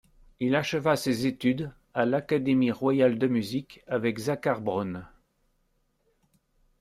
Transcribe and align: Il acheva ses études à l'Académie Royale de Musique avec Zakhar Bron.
Il 0.39 0.55
acheva 0.55 0.95
ses 0.95 1.27
études 1.27 1.71
à 1.93 2.05
l'Académie 2.07 2.71
Royale 2.71 3.19
de 3.19 3.27
Musique 3.27 3.83
avec 3.85 4.17
Zakhar 4.17 4.59
Bron. 4.59 5.03